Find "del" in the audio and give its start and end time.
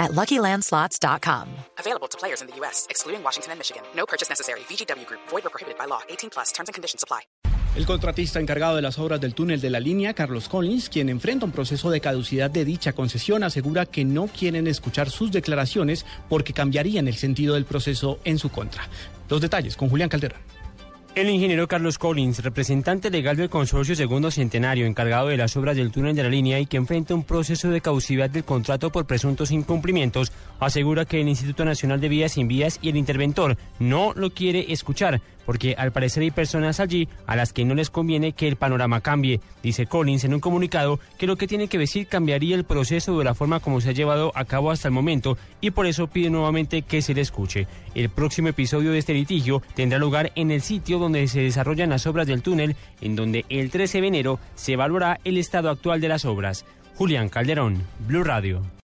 9.20-9.32, 17.54-17.64, 23.36-23.50, 25.76-25.90, 28.30-28.44, 52.28-52.42